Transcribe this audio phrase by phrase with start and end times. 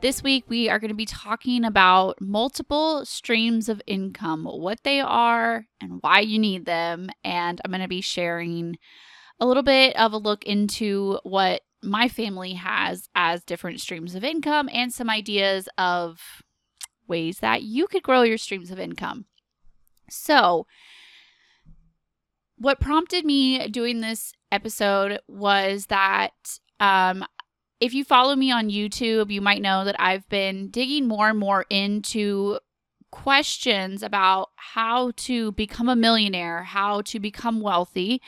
[0.00, 5.00] This week, we are going to be talking about multiple streams of income, what they
[5.00, 7.10] are, and why you need them.
[7.24, 8.78] And I'm going to be sharing
[9.40, 14.22] a little bit of a look into what my family has as different streams of
[14.22, 16.20] income and some ideas of
[17.08, 19.24] ways that you could grow your streams of income.
[20.08, 20.68] So,
[22.56, 26.30] what prompted me doing this episode was that
[26.78, 27.24] um,
[27.80, 31.38] if you follow me on YouTube, you might know that I've been digging more and
[31.38, 32.58] more into
[33.10, 38.20] questions about how to become a millionaire, how to become wealthy,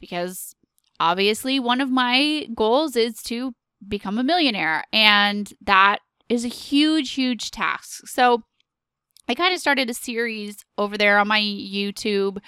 [0.00, 0.54] because
[0.98, 3.54] obviously one of my goals is to
[3.86, 8.08] become a millionaire, and that is a huge, huge task.
[8.08, 8.42] So
[9.28, 12.38] I kind of started a series over there on my YouTube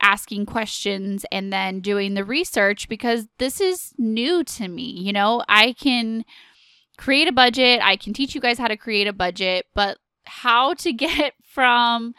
[0.00, 4.82] asking questions and then doing the research because this is new to me.
[4.82, 6.24] You know, I can
[6.96, 10.74] create a budget, I can teach you guys how to create a budget, but how
[10.74, 12.14] to get from,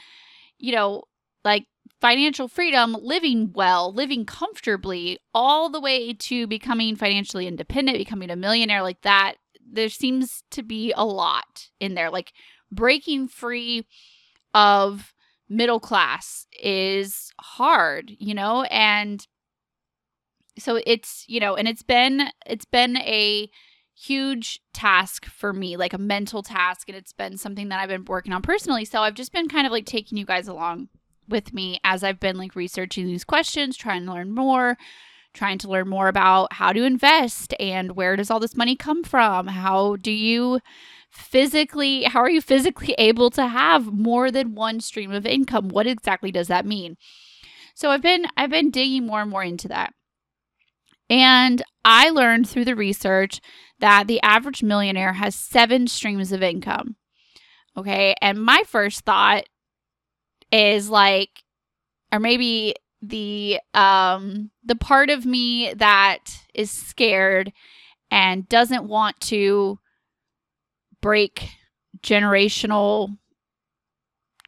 [0.57, 1.03] you know,
[1.43, 1.65] like
[1.99, 8.35] financial freedom, living well, living comfortably, all the way to becoming financially independent, becoming a
[8.35, 9.35] millionaire like that,
[9.71, 12.09] there seems to be a lot in there.
[12.09, 12.33] Like
[12.71, 13.85] breaking free
[14.53, 15.13] of
[15.51, 19.27] middle class is hard, you know, and
[20.57, 23.49] so it's, you know, and it's been it's been a
[23.93, 28.05] huge task for me, like a mental task and it's been something that I've been
[28.05, 28.85] working on personally.
[28.85, 30.87] So I've just been kind of like taking you guys along
[31.27, 34.77] with me as I've been like researching these questions, trying to learn more,
[35.33, 39.03] trying to learn more about how to invest and where does all this money come
[39.03, 39.47] from?
[39.47, 40.59] How do you
[41.09, 45.69] physically how are you physically able to have more than one stream of income?
[45.69, 46.97] What exactly does that mean?
[47.75, 49.93] So i've been i've been digging more and more into that.
[51.09, 53.41] And i learned through the research
[53.79, 56.95] that the average millionaire has seven streams of income
[57.77, 58.15] okay?
[58.21, 59.43] And my first thought
[60.51, 61.43] is like
[62.11, 66.19] or maybe the um the part of me that
[66.53, 67.51] is scared
[68.11, 69.79] and doesn't want to
[71.01, 71.49] break
[72.03, 73.17] generational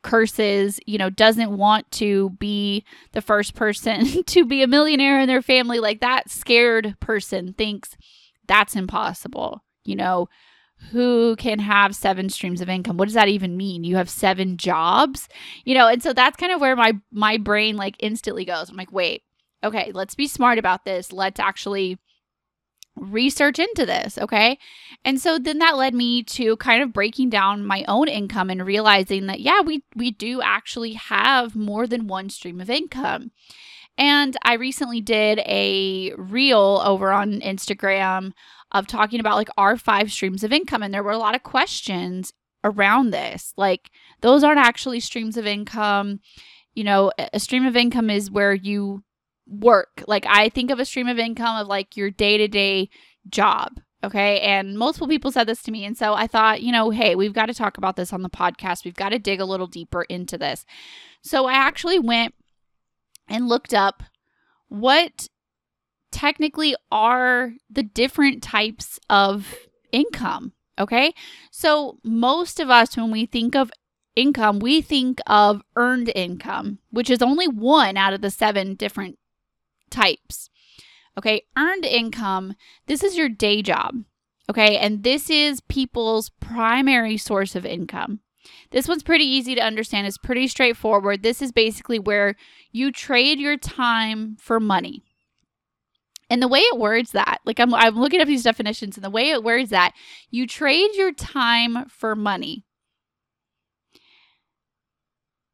[0.03, 5.27] curses, you know, doesn't want to be the first person to be a millionaire in
[5.27, 7.97] their family, like that scared person thinks
[8.47, 9.63] that's impossible.
[9.85, 10.29] You know,
[10.91, 12.97] who can have seven streams of income?
[12.97, 13.83] What does that even mean?
[13.83, 15.27] You have seven jobs?
[15.65, 18.69] You know, and so that's kind of where my my brain like instantly goes.
[18.69, 19.23] I'm like, "Wait.
[19.63, 21.13] Okay, let's be smart about this.
[21.13, 21.97] Let's actually
[22.95, 24.57] research into this, okay?
[25.03, 28.65] And so then that led me to kind of breaking down my own income and
[28.65, 33.31] realizing that yeah, we we do actually have more than one stream of income.
[33.97, 38.33] And I recently did a reel over on Instagram
[38.73, 41.43] of talking about like our five streams of income and there were a lot of
[41.43, 43.53] questions around this.
[43.57, 43.91] Like
[44.21, 46.19] those aren't actually streams of income.
[46.73, 49.03] You know, a stream of income is where you
[49.47, 50.03] work.
[50.07, 52.89] Like I think of a stream of income of like your day to day
[53.29, 53.79] job.
[54.03, 54.41] Okay.
[54.41, 55.85] And multiple people said this to me.
[55.85, 58.29] And so I thought, you know, hey, we've got to talk about this on the
[58.29, 58.83] podcast.
[58.83, 60.65] We've got to dig a little deeper into this.
[61.21, 62.33] So I actually went
[63.29, 64.03] and looked up
[64.67, 65.29] what
[66.13, 69.53] technically are the different types of
[69.91, 70.53] income.
[70.79, 71.13] Okay.
[71.51, 73.71] So most of us, when we think of
[74.15, 79.17] income, we think of earned income, which is only one out of the seven different
[79.89, 80.49] types.
[81.17, 82.55] Okay, earned income,
[82.87, 84.03] this is your day job.
[84.49, 88.19] Okay, and this is people's primary source of income.
[88.71, 91.23] This one's pretty easy to understand, it's pretty straightforward.
[91.23, 92.35] This is basically where
[92.71, 95.03] you trade your time for money.
[96.33, 99.11] And the way it words that, like I'm, I'm looking up these definitions, and the
[99.11, 99.93] way it words that,
[100.31, 102.65] you trade your time for money.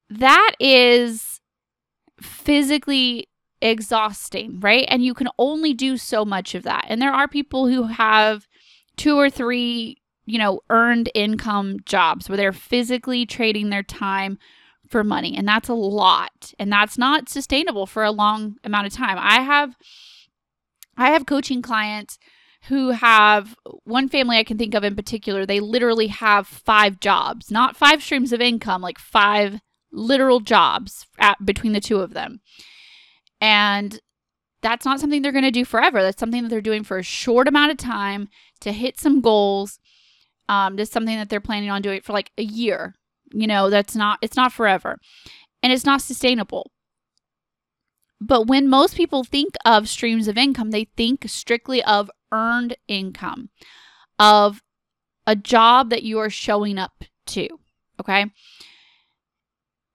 [0.09, 1.41] That is
[2.21, 3.27] physically
[3.61, 4.85] exhausting, right?
[4.87, 6.85] And you can only do so much of that.
[6.87, 8.47] And there are people who have
[8.95, 14.39] two or three, you know, earned income jobs where they're physically trading their time
[14.87, 15.35] for money.
[15.35, 16.53] And that's a lot.
[16.57, 19.17] And that's not sustainable for a long amount of time.
[19.19, 19.75] I have
[21.00, 22.19] I have coaching clients
[22.63, 23.56] who have
[23.86, 28.04] one family I can think of in particular, they literally have five jobs, not five
[28.04, 29.62] streams of income, like five
[29.92, 32.42] literal jobs at, between the two of them.
[33.40, 34.00] And
[34.62, 36.01] that's not something they're going to do forever.
[36.01, 38.28] That's something that they're doing for a short amount of time
[38.60, 39.80] to hit some goals.
[40.50, 42.96] Um, just something that they're planning on doing for like a year.
[43.31, 44.98] You know, that's not, it's not forever
[45.63, 46.72] and it's not sustainable.
[48.21, 53.50] But when most people think of streams of income, they think strictly of earned income,
[54.18, 54.62] of
[55.25, 57.48] a job that you are showing up to.
[58.00, 58.25] Okay.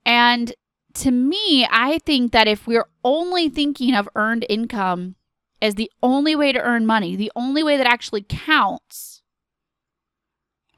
[0.06, 0.54] And
[0.94, 5.16] to me, I think that if we're only thinking of earned income
[5.60, 9.22] as the only way to earn money, the only way that actually counts,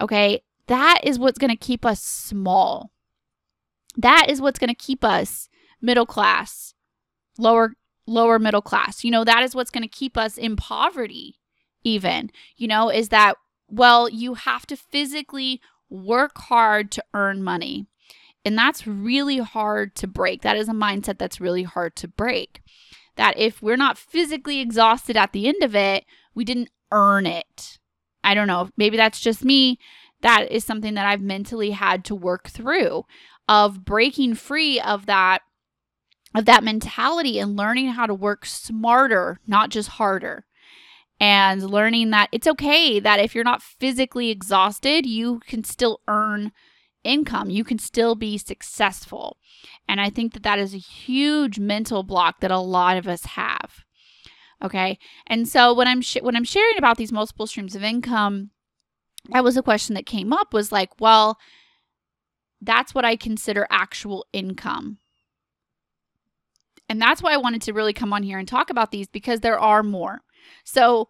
[0.00, 2.92] okay, that is what's going to keep us small.
[3.96, 5.48] That is what's going to keep us
[5.80, 6.74] middle class,
[7.38, 7.72] lower
[8.06, 9.04] lower middle class.
[9.04, 11.36] You know, that is what's going to keep us in poverty
[11.84, 12.30] even.
[12.56, 13.36] You know, is that
[13.68, 15.60] well, you have to physically
[15.90, 17.86] work hard to earn money.
[18.44, 20.42] And that's really hard to break.
[20.42, 22.62] That is a mindset that's really hard to break.
[23.16, 26.04] That if we're not physically exhausted at the end of it,
[26.34, 27.78] we didn't earn it.
[28.22, 28.68] I don't know.
[28.76, 29.78] Maybe that's just me.
[30.22, 33.04] That is something that I've mentally had to work through
[33.48, 35.42] of breaking free of that
[36.36, 40.44] of that mentality and learning how to work smarter, not just harder.
[41.18, 46.52] And learning that it's okay that if you're not physically exhausted, you can still earn
[47.02, 49.38] income, you can still be successful.
[49.88, 53.24] And I think that that is a huge mental block that a lot of us
[53.24, 53.84] have.
[54.62, 54.98] Okay?
[55.26, 58.50] And so when I'm sh- when I'm sharing about these multiple streams of income,
[59.30, 61.38] that was a question that came up was like, well,
[62.60, 64.98] that's what I consider actual income.
[66.88, 69.40] And that's why I wanted to really come on here and talk about these because
[69.40, 70.22] there are more.
[70.64, 71.08] So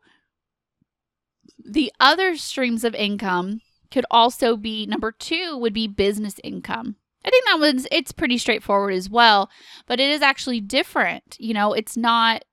[1.65, 6.97] the other streams of income could also be number two would be business income.
[7.25, 9.51] I think that one's it's pretty straightforward as well,
[9.87, 11.37] but it is actually different.
[11.39, 12.45] You know, it's not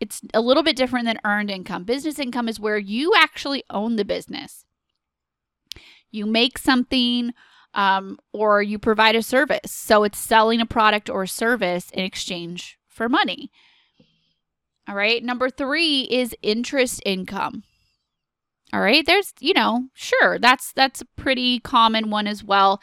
[0.00, 1.84] it's a little bit different than earned income.
[1.84, 4.64] Business income is where you actually own the business.
[6.10, 7.32] You make something
[7.74, 9.70] um, or you provide a service.
[9.70, 13.50] So it's selling a product or service in exchange for money.
[14.88, 15.22] All right.
[15.22, 17.62] Number three is interest income.
[18.72, 19.04] All right.
[19.04, 22.80] There's, you know, sure, that's that's a pretty common one as well.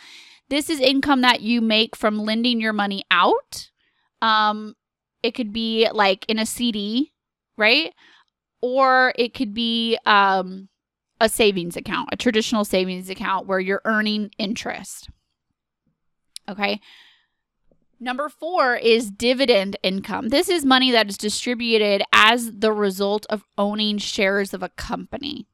[0.50, 3.69] This is income that you make from lending your money out.
[4.22, 4.75] Um
[5.24, 7.12] it could be like in a CD,
[7.57, 7.94] right?
[8.62, 10.69] Or it could be um
[11.19, 15.10] a savings account, a traditional savings account where you're earning interest.
[16.50, 16.80] Okay.
[18.00, 20.30] Number four is dividend income.
[20.30, 25.48] This is money that is distributed as the result of owning shares of a company.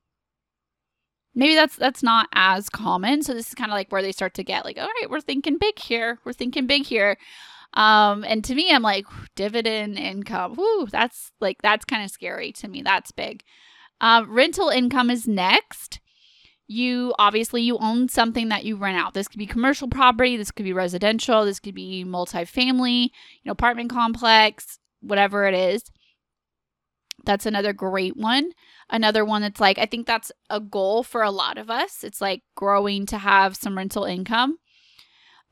[1.33, 3.23] Maybe that's that's not as common.
[3.23, 5.21] So this is kind of like where they start to get like all right we're
[5.21, 6.19] thinking big here.
[6.25, 7.17] We're thinking big here.
[7.73, 9.05] Um and to me i'm like
[9.35, 10.55] dividend income.
[10.55, 12.81] Whoo that's like that's kind of scary to me.
[12.81, 13.43] That's big
[14.01, 15.99] uh, rental income is next
[16.65, 20.51] you obviously you own something that you rent out this could be commercial property this
[20.51, 25.83] could be residential this could be multifamily you know apartment complex whatever it is
[27.25, 28.51] that's another great one.
[28.89, 32.03] Another one that's like, I think that's a goal for a lot of us.
[32.03, 34.57] It's like growing to have some rental income.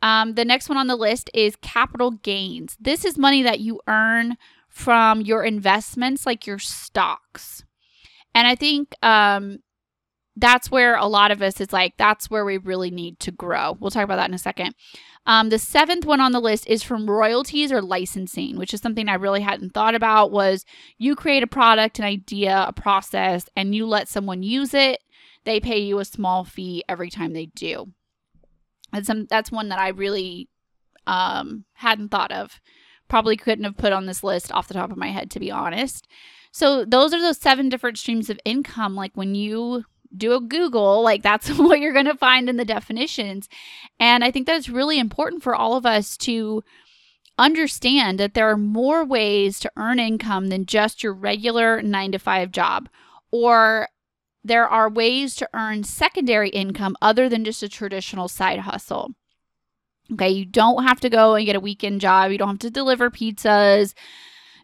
[0.01, 2.75] Um, the next one on the list is capital gains.
[2.79, 4.35] This is money that you earn
[4.67, 7.63] from your investments, like your stocks.
[8.33, 9.59] And I think um,
[10.35, 13.77] that's where a lot of us is like, that's where we really need to grow.
[13.79, 14.73] We'll talk about that in a second.
[15.25, 19.07] Um, the seventh one on the list is from royalties or licensing, which is something
[19.07, 20.31] I really hadn't thought about.
[20.31, 20.65] Was
[20.97, 24.99] you create a product, an idea, a process, and you let someone use it.
[25.43, 27.91] They pay you a small fee every time they do.
[29.03, 30.49] Some that's one that I really
[31.05, 32.59] um, hadn't thought of.
[33.07, 35.51] Probably couldn't have put on this list off the top of my head, to be
[35.51, 36.07] honest.
[36.51, 38.95] So those are those seven different streams of income.
[38.95, 42.65] Like when you do a Google, like that's what you're going to find in the
[42.65, 43.49] definitions.
[43.99, 46.63] And I think that it's really important for all of us to
[47.37, 52.19] understand that there are more ways to earn income than just your regular nine to
[52.19, 52.89] five job,
[53.31, 53.87] or
[54.43, 59.11] there are ways to earn secondary income other than just a traditional side hustle.
[60.11, 62.31] Okay, you don't have to go and get a weekend job.
[62.31, 63.93] You don't have to deliver pizzas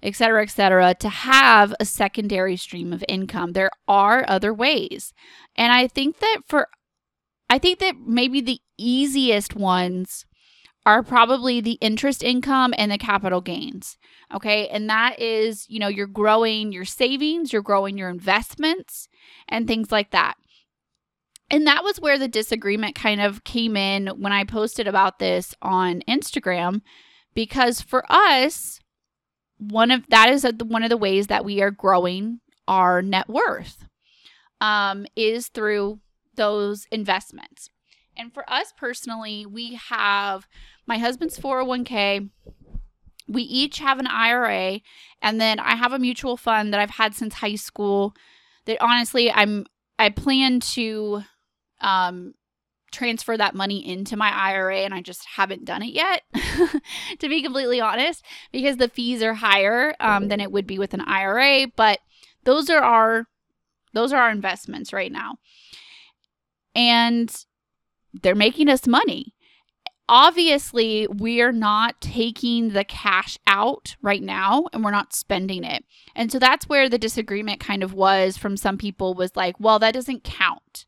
[0.04, 3.54] et cetera, et cetera, to have a secondary stream of income.
[3.54, 5.14] There are other ways.
[5.56, 6.68] And I think that for,
[7.50, 10.26] I think that maybe the easiest ones
[10.86, 13.98] are probably the interest income and the capital gains.
[14.34, 14.68] Okay.
[14.70, 19.10] And that is, you know, you're growing your savings, you're growing your investments,
[19.50, 20.36] and things like that.
[21.50, 25.56] And that was where the disagreement kind of came in when I posted about this
[25.62, 26.82] on Instagram
[27.34, 28.80] because for us,
[29.58, 33.86] one of that is one of the ways that we are growing our net worth
[34.62, 36.00] um, is through
[36.36, 37.70] those investments.
[38.16, 40.48] And for us personally, we have
[40.86, 42.30] my husband's 401k.
[43.28, 44.80] We each have an IRA,
[45.22, 48.16] and then I have a mutual fund that I've had since high school.
[48.66, 49.66] That honestly, I'm
[50.00, 51.24] I plan to
[51.82, 52.34] um,
[52.92, 56.24] transfer that money into my IRA and I just haven't done it yet,
[57.20, 60.94] to be completely honest, because the fees are higher um, than it would be with
[60.94, 61.68] an IRA.
[61.76, 62.00] But
[62.44, 63.28] those are our
[63.94, 65.38] those are our investments right now,
[66.76, 67.34] and
[68.22, 69.34] they're making us money.
[70.10, 75.84] Obviously, we're not taking the cash out right now and we're not spending it.
[76.16, 79.80] And so that's where the disagreement kind of was from some people was like, well,
[79.80, 80.86] that doesn't count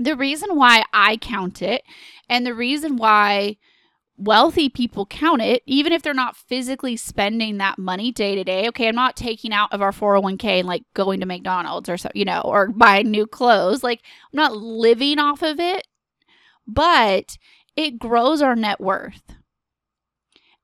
[0.00, 1.82] the reason why I count it
[2.28, 3.58] and the reason why
[4.16, 8.66] wealthy people count it, even if they're not physically spending that money day to day.
[8.68, 12.08] Okay, I'm not taking out of our 401k and like going to McDonald's or so,
[12.14, 13.82] you know, or buying new clothes.
[13.82, 14.00] Like,
[14.32, 15.86] I'm not living off of it,
[16.66, 17.36] but
[17.76, 19.22] it grows our net worth.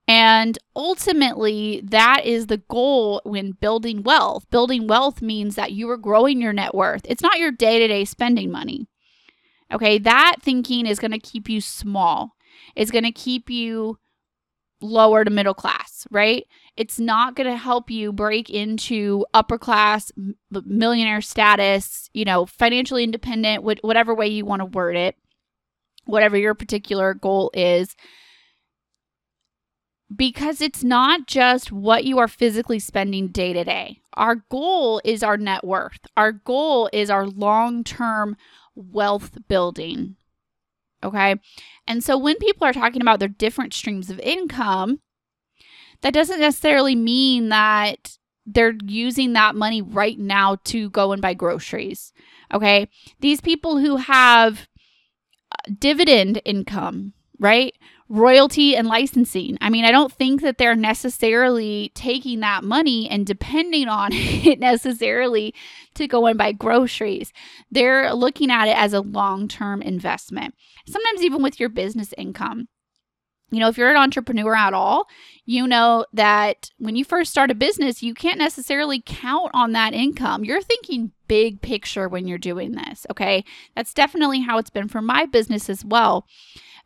[0.09, 4.49] And ultimately, that is the goal when building wealth.
[4.51, 7.03] Building wealth means that you are growing your net worth.
[7.07, 8.89] It's not your day to day spending money.
[9.73, 12.33] Okay, that thinking is going to keep you small.
[12.75, 13.99] It's going to keep you
[14.81, 16.45] lower to middle class, right?
[16.77, 20.13] It's not going to help you break into upper class
[20.51, 25.17] millionaire status, you know, financially independent, whatever way you want to word it,
[26.05, 27.97] whatever your particular goal is.
[30.15, 34.01] Because it's not just what you are physically spending day to day.
[34.15, 35.99] Our goal is our net worth.
[36.17, 38.37] Our goal is our long term
[38.77, 40.17] wealth building.
[41.03, 41.37] Okay.
[41.87, 45.01] And so when people are talking about their different streams of income,
[46.03, 51.35] that doesn't necessarily mean that they're using that money right now to go and buy
[51.35, 52.13] groceries.
[52.53, 52.89] Okay.
[53.21, 54.69] These people who have
[55.51, 57.75] uh, dividend income, right?
[58.09, 59.59] royalty and licensing.
[59.61, 64.61] I mean, I don't think that they're necessarily taking that money and depending on it
[64.61, 65.55] necessarily
[65.95, 67.33] to go and buy groceries.
[67.71, 70.55] They're looking at it as a long term investment.
[70.87, 72.69] Sometimes, even with your business income.
[73.53, 75.07] You know, if you're an entrepreneur at all,
[75.45, 79.95] you know that when you first start a business, you can't necessarily count on that
[79.95, 80.43] income.
[80.43, 83.45] You're thinking big picture when you're doing this, okay?
[83.77, 86.27] That's definitely how it's been for my business as well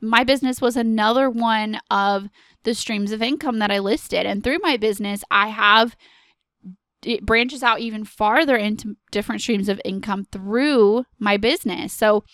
[0.00, 2.28] my business was another one of
[2.64, 4.26] the streams of income that I listed.
[4.26, 5.97] And through my business, I have
[7.02, 11.92] it branches out even farther into different streams of income through my business.
[11.95, 12.25] So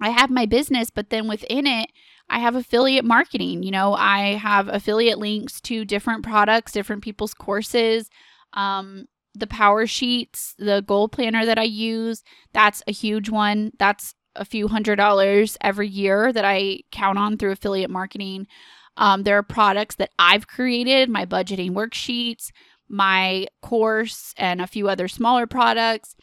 [0.00, 1.90] I have my business, but then within it,
[2.30, 3.62] I have affiliate marketing.
[3.62, 8.08] You know, I have affiliate links to different products, different people's courses.
[8.54, 12.22] Um, the power sheets, the goal planner that I use,
[12.52, 13.72] that's a huge one.
[13.78, 18.46] That's a few hundred dollars every year that I count on through affiliate marketing.
[18.96, 22.50] Um, there are products that I've created, my budgeting worksheets,
[22.88, 26.14] my course, and a few other smaller products.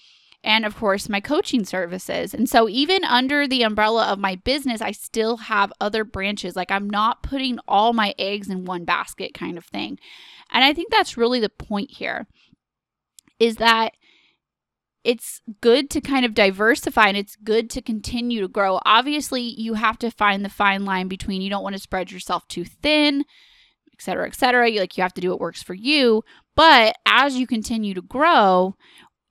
[0.43, 2.33] And of course, my coaching services.
[2.33, 6.55] And so, even under the umbrella of my business, I still have other branches.
[6.55, 9.99] Like, I'm not putting all my eggs in one basket, kind of thing.
[10.51, 12.27] And I think that's really the point here
[13.39, 13.93] is that
[15.03, 18.79] it's good to kind of diversify and it's good to continue to grow.
[18.85, 22.47] Obviously, you have to find the fine line between you don't want to spread yourself
[22.47, 23.25] too thin,
[23.91, 24.69] et cetera, et cetera.
[24.69, 26.23] You, like you have to do what works for you.
[26.55, 28.75] But as you continue to grow,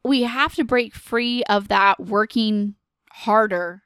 [0.02, 2.74] we have to break free of that working
[3.12, 3.82] harder,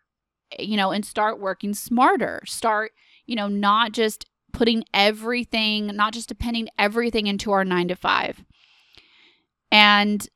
[0.58, 2.40] you know, and start working smarter.
[2.46, 2.92] Start,
[3.26, 8.44] you know, not just putting everything, not just depending everything into our nine to five.
[9.70, 10.26] And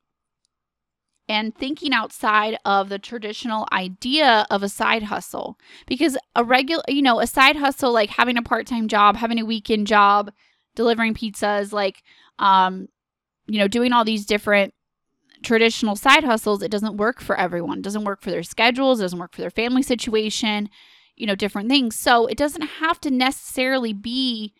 [1.28, 5.58] and thinking outside of the traditional idea of a side hustle.
[5.86, 9.44] Because a regular you know a side hustle like having a part-time job having a
[9.44, 10.32] weekend job
[10.74, 12.02] delivering pizzas like
[12.38, 12.88] um
[13.46, 14.72] you know doing all these different
[15.42, 17.78] traditional side hustles it doesn't work for everyone.
[17.78, 20.68] It doesn't work for their schedules doesn't work for their family situation
[21.16, 21.96] you know different things.
[21.96, 24.54] So it doesn't have to necessarily be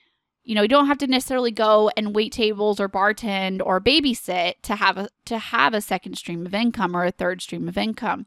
[0.49, 4.55] you know, you don't have to necessarily go and wait tables or bartend or babysit
[4.63, 7.77] to have a to have a second stream of income or a third stream of
[7.77, 8.27] income.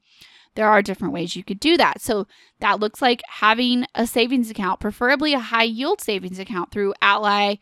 [0.54, 2.00] there are different ways you could do that.
[2.00, 2.28] So
[2.60, 7.56] that looks like having a savings account, preferably a high yield savings account through Ally,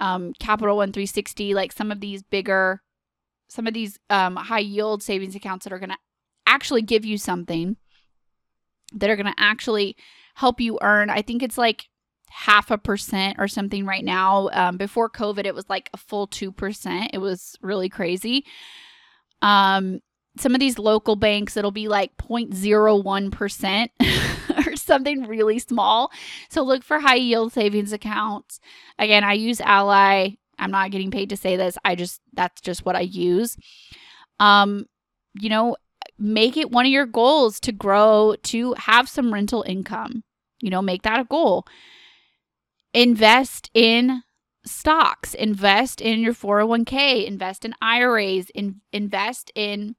[0.00, 2.82] um, Capital One 360, like some of these bigger,
[3.46, 5.98] some of these um, high yield savings accounts that are going to
[6.46, 7.76] actually give you something
[8.92, 9.96] that are going to actually
[10.34, 11.10] help you earn.
[11.10, 11.89] I think it's like
[12.30, 14.48] half a percent or something right now.
[14.52, 17.10] Um, before COVID, it was like a full 2%.
[17.12, 18.44] It was really crazy.
[19.42, 20.00] Um,
[20.38, 23.88] some of these local banks, it'll be like 0.01%
[24.66, 26.12] or something really small.
[26.48, 28.60] So look for high yield savings accounts.
[28.98, 30.30] Again, I use Ally.
[30.58, 31.76] I'm not getting paid to say this.
[31.84, 33.56] I just, that's just what I use.
[34.38, 34.86] Um,
[35.34, 35.76] you know,
[36.18, 40.22] make it one of your goals to grow, to have some rental income.
[40.60, 41.66] You know, make that a goal.
[42.92, 44.22] Invest in
[44.64, 49.96] stocks, invest in your 401k, invest in IRAs, in, invest in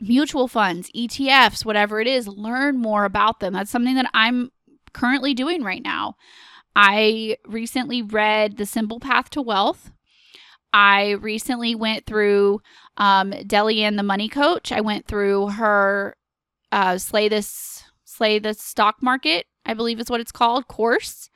[0.00, 3.52] mutual funds, ETFs, whatever it is, learn more about them.
[3.52, 4.50] That's something that I'm
[4.92, 6.16] currently doing right now.
[6.74, 9.92] I recently read The Simple Path to Wealth.
[10.72, 12.62] I recently went through
[12.96, 14.72] um, Delyanne, the money coach.
[14.72, 16.16] I went through her
[16.70, 21.30] uh, Slay This Slay the Stock Market, I believe is what it's called, course.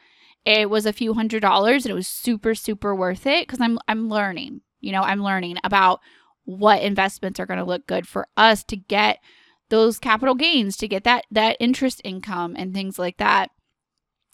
[0.46, 3.78] It was a few hundred dollars and it was super, super worth it because I'm
[3.88, 4.60] I'm learning.
[4.80, 6.00] You know, I'm learning about
[6.44, 9.18] what investments are going to look good for us to get
[9.68, 13.50] those capital gains, to get that that interest income and things like that.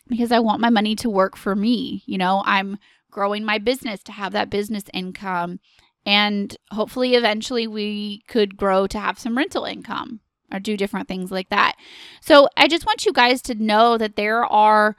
[0.06, 2.02] Because I want my money to work for me.
[2.04, 2.78] You know, I'm
[3.10, 5.60] growing my business to have that business income
[6.04, 10.20] and hopefully eventually we could grow to have some rental income
[10.52, 11.76] or do different things like that.
[12.20, 14.96] So, I just want you guys to know that there are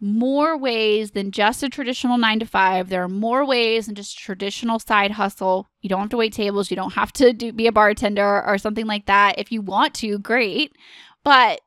[0.00, 2.88] more ways than just a traditional nine to five.
[2.88, 5.68] There are more ways than just traditional side hustle.
[5.82, 6.70] You don't have to wait tables.
[6.70, 9.38] You don't have to do, be a bartender or something like that.
[9.38, 10.72] If you want to, great.
[11.22, 11.60] But,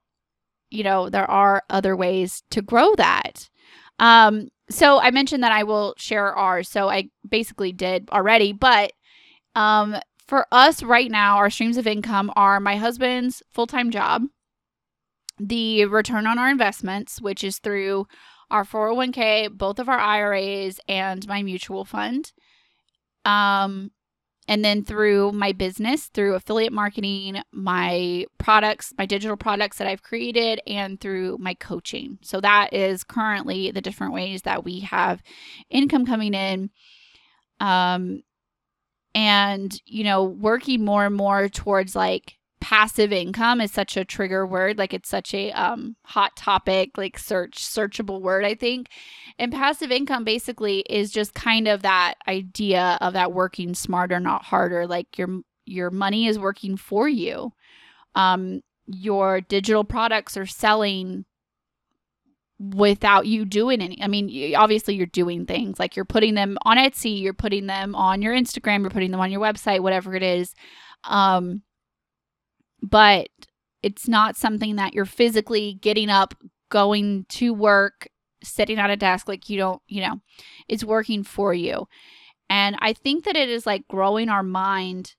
[0.71, 3.49] you know, there are other ways to grow that.
[3.99, 6.69] Um, so I mentioned that I will share ours.
[6.69, 8.51] So I basically did already.
[8.51, 8.93] But
[9.55, 14.23] um, for us right now, our streams of income are my husband's full time job
[15.47, 18.07] the return on our investments, which is through
[18.49, 22.31] our 401k, both of our IRAs, and my mutual fund.
[23.25, 23.91] Um,
[24.47, 30.03] and then through my business, through affiliate marketing, my products, my digital products that I've
[30.03, 32.19] created, and through my coaching.
[32.21, 35.23] So that is currently the different ways that we have
[35.69, 36.69] income coming in.
[37.59, 38.23] Um,
[39.15, 44.47] and, you know, working more and more towards like passive income is such a trigger
[44.47, 48.87] word like it's such a um, hot topic like search searchable word i think.
[49.37, 54.45] And passive income basically is just kind of that idea of that working smarter not
[54.45, 57.51] harder like your your money is working for you.
[58.15, 61.25] Um your digital products are selling
[62.59, 66.77] without you doing any i mean obviously you're doing things like you're putting them on
[66.77, 70.23] etsy you're putting them on your instagram you're putting them on your website whatever it
[70.23, 70.53] is.
[71.03, 71.61] Um
[72.83, 73.29] but
[73.81, 76.35] it's not something that you're physically getting up,
[76.69, 78.09] going to work,
[78.43, 80.19] sitting at a desk like you don't, you know,
[80.67, 81.87] it's working for you.
[82.49, 85.15] And I think that it is like growing our mind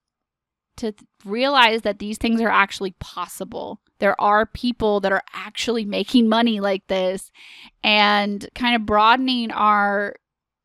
[0.77, 3.81] to th- realize that these things are actually possible.
[3.99, 7.31] There are people that are actually making money like this
[7.83, 10.17] and kind of broadening our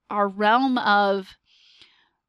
[0.10, 1.38] our realm of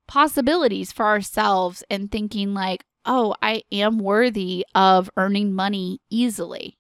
[0.06, 6.78] possibilities for ourselves and thinking like, oh, I am worthy of earning money easily.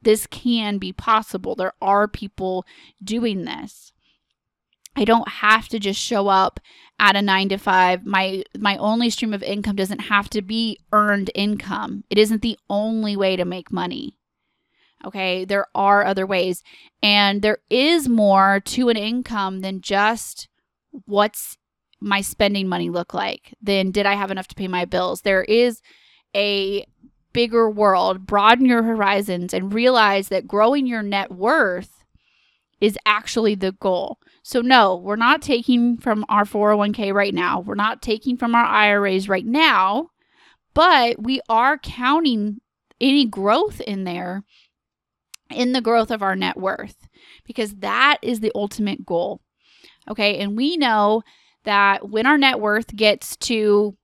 [0.00, 1.54] This can be possible.
[1.54, 2.66] There are people
[3.02, 3.92] doing this.
[4.94, 6.60] I don't have to just show up
[6.98, 8.04] at a 9 to 5.
[8.04, 12.04] My my only stream of income doesn't have to be earned income.
[12.10, 14.16] It isn't the only way to make money.
[15.04, 15.44] Okay?
[15.44, 16.62] There are other ways
[17.02, 20.48] and there is more to an income than just
[21.06, 21.56] what's
[22.02, 23.54] my spending money look like?
[23.60, 25.22] Then did I have enough to pay my bills?
[25.22, 25.80] There is
[26.34, 26.86] a
[27.32, 28.26] bigger world.
[28.26, 32.04] Broaden your horizons and realize that growing your net worth
[32.80, 34.18] is actually the goal.
[34.42, 37.60] So, no, we're not taking from our 401k right now.
[37.60, 40.10] We're not taking from our IRAs right now,
[40.74, 42.60] but we are counting
[43.00, 44.42] any growth in there
[45.50, 47.06] in the growth of our net worth
[47.44, 49.40] because that is the ultimate goal.
[50.10, 50.38] Okay.
[50.38, 51.22] And we know
[51.64, 53.96] that when our net worth gets to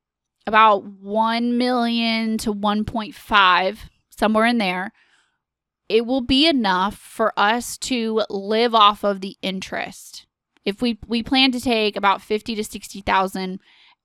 [0.46, 3.78] about 1 million to 1.5,
[4.10, 4.92] somewhere in there,
[5.88, 10.26] it will be enough for us to live off of the interest.
[10.64, 13.60] If we we plan to take about 50 to 60,000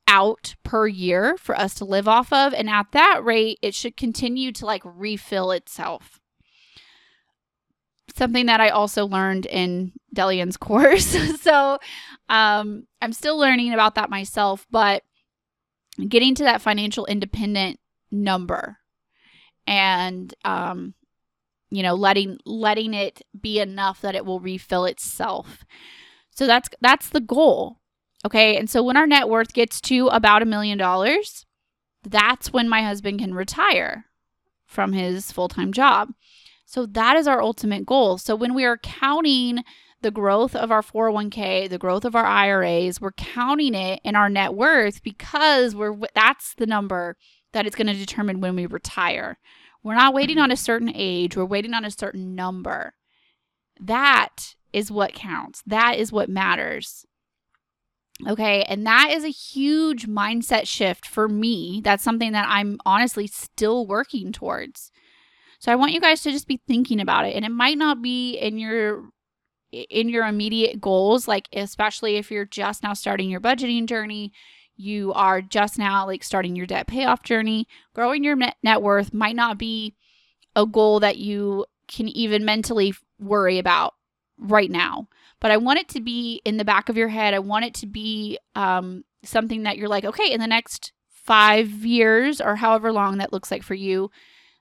[0.08, 2.54] out per year for us to live off of.
[2.54, 6.20] And at that rate, it should continue to like refill itself.
[8.16, 11.06] Something that I also learned in Delyanne's course.
[11.42, 11.80] so
[12.30, 15.04] um, I'm still learning about that myself, but
[16.08, 17.80] getting to that financial independent
[18.12, 18.78] number
[19.66, 20.94] and um,
[21.70, 25.66] you know letting letting it be enough that it will refill itself.
[26.32, 27.80] So that's that's the goal
[28.26, 28.56] okay?
[28.58, 31.46] And so when our net worth gets to about a million dollars
[32.06, 34.06] that's when my husband can retire
[34.66, 36.14] from his full-time job.
[36.66, 38.18] So that is our ultimate goal.
[38.18, 39.64] So when we are counting
[40.04, 44.30] the growth of our 401k the growth of our iras we're counting it in our
[44.30, 47.18] net worth because we're that's the number
[47.54, 49.38] that it's going to determine when we retire
[49.84, 52.94] we're not waiting on a certain age, we're waiting on a certain number.
[53.80, 55.62] That is what counts.
[55.68, 57.06] That is what matters.
[58.28, 58.64] Okay.
[58.64, 61.82] And that is a huge mindset shift for me.
[61.84, 64.92] That's something that I'm honestly still working towards.
[65.60, 67.36] So I want you guys to just be thinking about it.
[67.36, 69.04] And it might not be in your
[69.90, 74.32] in your immediate goals like especially if you're just now starting your budgeting journey
[74.76, 79.14] you are just now like starting your debt payoff journey, growing your net, net worth
[79.14, 79.96] might not be
[80.56, 83.96] a goal that you can even mentally worry about
[84.38, 85.08] right now.
[85.40, 87.34] But I want it to be in the back of your head.
[87.34, 91.70] I want it to be um, something that you're like, okay, in the next five
[91.86, 94.10] years or however long that looks like for you,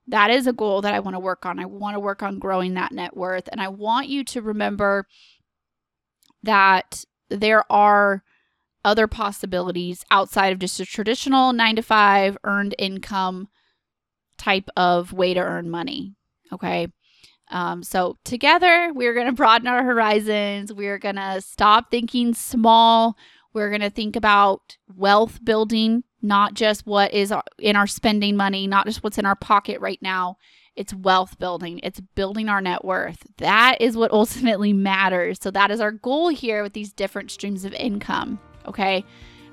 [0.07, 1.59] that is a goal that I want to work on.
[1.59, 3.49] I want to work on growing that net worth.
[3.51, 5.07] And I want you to remember
[6.43, 8.25] that there are
[8.85, 13.49] other possibilities outside of just a traditional nine to five earned income
[14.39, 16.15] type of way to earn money.
[16.53, 16.89] Okay.
[17.51, 20.73] Um, so, together, we're going to broaden our horizons.
[20.73, 23.17] We're going to stop thinking small.
[23.53, 28.67] We're going to think about wealth building, not just what is in our spending money,
[28.67, 30.37] not just what's in our pocket right now.
[30.75, 33.27] It's wealth building, it's building our net worth.
[33.37, 35.39] That is what ultimately matters.
[35.41, 39.05] So, that is our goal here with these different streams of income okay?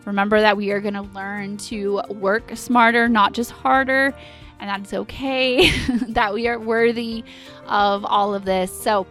[0.05, 4.13] Remember that we are going to learn to work smarter, not just harder,
[4.59, 5.69] and that's okay,
[6.09, 7.23] that we are worthy
[7.67, 8.71] of all of this.
[8.81, 9.05] So,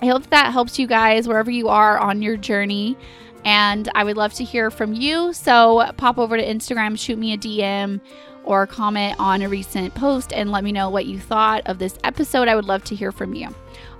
[0.00, 2.96] I hope that helps you guys wherever you are on your journey.
[3.44, 5.32] And I would love to hear from you.
[5.32, 8.00] So, pop over to Instagram, shoot me a DM
[8.44, 11.98] or comment on a recent post and let me know what you thought of this
[12.04, 12.48] episode.
[12.48, 13.48] I would love to hear from you.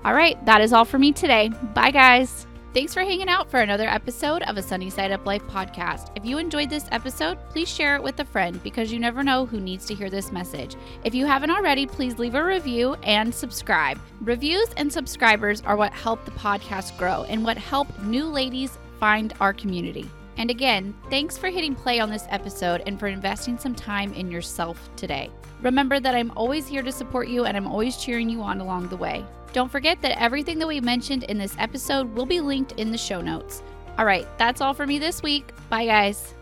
[0.05, 1.49] All right, that is all for me today.
[1.73, 2.45] Bye, guys.
[2.73, 6.09] Thanks for hanging out for another episode of a Sunny Side Up Life podcast.
[6.15, 9.45] If you enjoyed this episode, please share it with a friend because you never know
[9.45, 10.75] who needs to hear this message.
[11.03, 13.99] If you haven't already, please leave a review and subscribe.
[14.21, 19.33] Reviews and subscribers are what help the podcast grow and what help new ladies find
[19.41, 20.09] our community.
[20.37, 24.31] And again, thanks for hitting play on this episode and for investing some time in
[24.31, 25.29] yourself today.
[25.61, 28.87] Remember that I'm always here to support you and I'm always cheering you on along
[28.87, 29.25] the way.
[29.51, 32.97] Don't forget that everything that we mentioned in this episode will be linked in the
[32.97, 33.61] show notes.
[33.97, 35.51] All right, that's all for me this week.
[35.67, 36.33] Bye, guys.